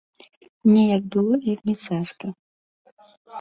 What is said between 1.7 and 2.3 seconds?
цяжка.